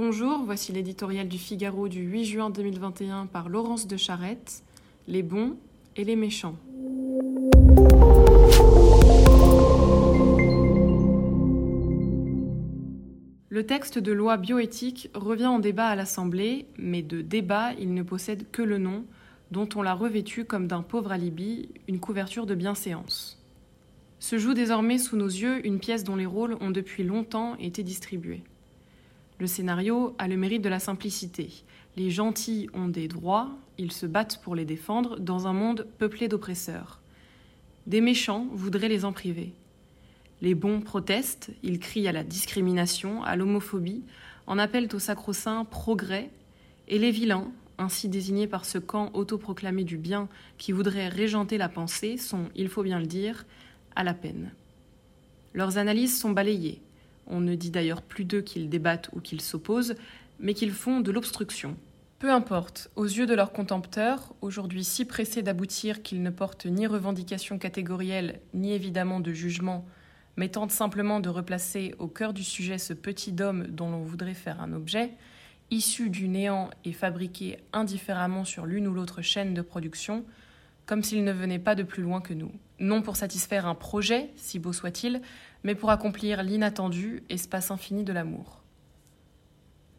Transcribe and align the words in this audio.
Bonjour, 0.00 0.44
voici 0.44 0.70
l'éditorial 0.70 1.26
du 1.26 1.38
Figaro 1.38 1.88
du 1.88 2.02
8 2.02 2.24
juin 2.24 2.50
2021 2.50 3.26
par 3.26 3.48
Laurence 3.48 3.88
de 3.88 3.96
Charette, 3.96 4.62
Les 5.08 5.24
bons 5.24 5.56
et 5.96 6.04
les 6.04 6.14
méchants. 6.14 6.54
Le 13.48 13.66
texte 13.66 13.98
de 13.98 14.12
loi 14.12 14.36
bioéthique 14.36 15.10
revient 15.14 15.46
en 15.46 15.58
débat 15.58 15.88
à 15.88 15.96
l'Assemblée, 15.96 16.66
mais 16.78 17.02
de 17.02 17.20
débat 17.20 17.72
il 17.72 17.92
ne 17.92 18.04
possède 18.04 18.48
que 18.52 18.62
le 18.62 18.78
nom, 18.78 19.04
dont 19.50 19.68
on 19.74 19.82
l'a 19.82 19.94
revêtu 19.94 20.44
comme 20.44 20.68
d'un 20.68 20.82
pauvre 20.82 21.10
alibi, 21.10 21.70
une 21.88 21.98
couverture 21.98 22.46
de 22.46 22.54
bienséance. 22.54 23.44
Se 24.20 24.38
joue 24.38 24.54
désormais 24.54 24.98
sous 24.98 25.16
nos 25.16 25.26
yeux 25.26 25.66
une 25.66 25.80
pièce 25.80 26.04
dont 26.04 26.14
les 26.14 26.24
rôles 26.24 26.56
ont 26.60 26.70
depuis 26.70 27.02
longtemps 27.02 27.56
été 27.56 27.82
distribués. 27.82 28.44
Le 29.38 29.46
scénario 29.46 30.16
a 30.18 30.26
le 30.26 30.36
mérite 30.36 30.62
de 30.62 30.68
la 30.68 30.80
simplicité. 30.80 31.50
Les 31.96 32.10
gentils 32.10 32.68
ont 32.74 32.88
des 32.88 33.06
droits, 33.06 33.50
ils 33.78 33.92
se 33.92 34.06
battent 34.06 34.40
pour 34.42 34.56
les 34.56 34.64
défendre 34.64 35.18
dans 35.20 35.46
un 35.46 35.52
monde 35.52 35.86
peuplé 35.98 36.26
d'oppresseurs. 36.26 37.00
Des 37.86 38.00
méchants 38.00 38.46
voudraient 38.52 38.88
les 38.88 39.04
en 39.04 39.12
priver. 39.12 39.52
Les 40.42 40.54
bons 40.54 40.80
protestent, 40.80 41.50
ils 41.62 41.78
crient 41.78 42.08
à 42.08 42.12
la 42.12 42.24
discrimination, 42.24 43.22
à 43.22 43.36
l'homophobie, 43.36 44.02
en 44.46 44.58
appellent 44.58 44.88
au 44.92 44.98
sacro-saint 44.98 45.64
progrès, 45.64 46.30
et 46.88 46.98
les 46.98 47.10
vilains, 47.10 47.50
ainsi 47.78 48.08
désignés 48.08 48.46
par 48.46 48.64
ce 48.64 48.78
camp 48.78 49.10
autoproclamé 49.14 49.84
du 49.84 49.98
bien 49.98 50.28
qui 50.58 50.72
voudrait 50.72 51.08
régenter 51.08 51.58
la 51.58 51.68
pensée, 51.68 52.16
sont, 52.16 52.48
il 52.56 52.68
faut 52.68 52.82
bien 52.82 52.98
le 52.98 53.06
dire, 53.06 53.46
à 53.94 54.04
la 54.04 54.14
peine. 54.14 54.52
Leurs 55.54 55.78
analyses 55.78 56.18
sont 56.18 56.30
balayées. 56.30 56.80
On 57.28 57.40
ne 57.40 57.54
dit 57.54 57.70
d'ailleurs 57.70 58.02
plus 58.02 58.24
d'eux 58.24 58.40
qu'ils 58.40 58.68
débattent 58.68 59.10
ou 59.12 59.20
qu'ils 59.20 59.40
s'opposent, 59.40 59.94
mais 60.40 60.54
qu'ils 60.54 60.72
font 60.72 61.00
de 61.00 61.12
l'obstruction. 61.12 61.76
Peu 62.18 62.32
importe, 62.32 62.90
aux 62.96 63.04
yeux 63.04 63.26
de 63.26 63.34
leurs 63.34 63.52
contempteurs, 63.52 64.34
aujourd'hui 64.40 64.82
si 64.82 65.04
pressés 65.04 65.42
d'aboutir 65.42 66.02
qu'ils 66.02 66.22
ne 66.22 66.30
portent 66.30 66.66
ni 66.66 66.86
revendication 66.86 67.58
catégorielle, 67.58 68.40
ni 68.54 68.72
évidemment 68.72 69.20
de 69.20 69.32
jugement, 69.32 69.86
mais 70.36 70.48
tentent 70.48 70.72
simplement 70.72 71.20
de 71.20 71.28
replacer 71.28 71.94
au 71.98 72.08
cœur 72.08 72.32
du 72.32 72.42
sujet 72.42 72.78
ce 72.78 72.92
petit 72.92 73.36
homme 73.40 73.68
dont 73.68 73.90
l'on 73.90 74.02
voudrait 74.02 74.34
faire 74.34 74.60
un 74.60 74.72
objet, 74.72 75.12
issu 75.70 76.10
du 76.10 76.28
néant 76.28 76.70
et 76.84 76.92
fabriqué 76.92 77.58
indifféremment 77.72 78.44
sur 78.44 78.66
l'une 78.66 78.88
ou 78.88 78.94
l'autre 78.94 79.22
chaîne 79.22 79.54
de 79.54 79.62
production, 79.62 80.24
comme 80.88 81.04
s'il 81.04 81.22
ne 81.22 81.32
venait 81.32 81.58
pas 81.58 81.74
de 81.74 81.82
plus 81.82 82.02
loin 82.02 82.22
que 82.22 82.32
nous. 82.32 82.50
Non 82.80 83.02
pour 83.02 83.16
satisfaire 83.16 83.66
un 83.66 83.74
projet, 83.74 84.30
si 84.36 84.58
beau 84.58 84.72
soit-il, 84.72 85.20
mais 85.62 85.74
pour 85.74 85.90
accomplir 85.90 86.42
l'inattendu, 86.42 87.22
espace 87.28 87.70
infini 87.70 88.04
de 88.04 88.12
l'amour. 88.14 88.62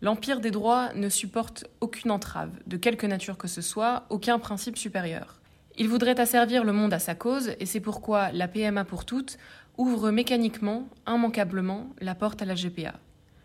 L'empire 0.02 0.40
des 0.40 0.50
droits 0.50 0.92
ne 0.96 1.08
supporte 1.08 1.68
aucune 1.80 2.10
entrave, 2.10 2.52
de 2.66 2.76
quelque 2.76 3.06
nature 3.06 3.38
que 3.38 3.48
ce 3.48 3.62
soit, 3.62 4.06
aucun 4.10 4.40
principe 4.40 4.78
supérieur. 4.78 5.40
Il 5.78 5.90
voudrait 5.90 6.20
asservir 6.20 6.64
le 6.64 6.74
monde 6.74 6.94
à 6.94 7.00
sa 7.00 7.14
cause, 7.14 7.52
et 7.60 7.68
c'est 7.68 7.82
pourquoi 7.82 8.32
la 8.32 8.48
PMA 8.48 8.84
pour 8.84 9.06
toutes 9.06 9.38
ouvre 9.78 10.10
mécaniquement, 10.10 10.90
immanquablement, 11.08 11.90
la 12.02 12.16
porte 12.16 12.42
à 12.42 12.46
la 12.46 12.56
GPA. 12.56 12.96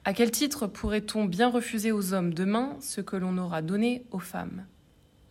À 0.07 0.15
quel 0.15 0.31
titre 0.31 0.67
pourrait-on 0.67 1.27
bien 1.27 1.51
refuser 1.51 1.93
aux 1.93 2.15
hommes 2.15 2.33
demain 2.33 2.77
ce 2.81 3.03
que 3.03 3.17
l'on 3.17 3.37
aura 3.37 3.61
donné 3.61 4.07
aux 4.13 4.19
femmes? 4.19 4.65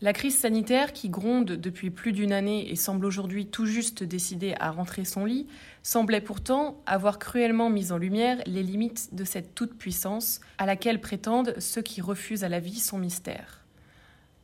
La 0.03 0.11
crise 0.11 0.37
sanitaire 0.37 0.91
qui 0.91 1.07
gronde 1.07 1.53
depuis 1.53 1.89
plus 1.89 2.11
d'une 2.11 2.33
année 2.33 2.69
et 2.69 2.75
semble 2.75 3.05
aujourd'hui 3.05 3.47
tout 3.47 3.65
juste 3.65 4.03
décidée 4.03 4.53
à 4.59 4.69
rentrer 4.69 5.05
son 5.05 5.23
lit, 5.23 5.47
semblait 5.81 6.19
pourtant 6.19 6.83
avoir 6.85 7.19
cruellement 7.19 7.69
mis 7.69 7.93
en 7.93 7.97
lumière 7.97 8.39
les 8.45 8.63
limites 8.63 9.15
de 9.15 9.23
cette 9.23 9.55
toute-puissance 9.55 10.41
à 10.57 10.65
laquelle 10.65 10.99
prétendent 10.99 11.55
ceux 11.57 11.81
qui 11.81 12.01
refusent 12.01 12.43
à 12.43 12.49
la 12.49 12.59
vie 12.59 12.81
son 12.81 12.97
mystère. 12.97 13.61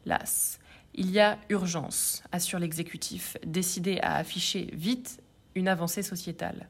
Las, 0.05 0.59
il 0.95 1.11
y 1.11 1.19
a 1.19 1.37
urgence, 1.49 2.23
assure 2.31 2.59
l'exécutif, 2.59 3.35
décidé 3.45 3.99
à 4.01 4.15
afficher 4.15 4.69
vite 4.71 5.21
une 5.55 5.67
avancée 5.67 6.03
sociétale. 6.03 6.69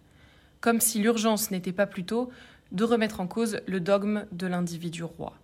Comme 0.62 0.82
si 0.82 0.98
l'urgence 0.98 1.52
n'était 1.52 1.74
pas 1.74 1.86
plutôt 1.86 2.32
de 2.72 2.84
remettre 2.86 3.20
en 3.20 3.28
cause 3.28 3.62
le 3.68 3.82
dogme 3.82 4.26
de 4.32 4.48
l'individu 4.48 5.04
roi. 5.04 5.38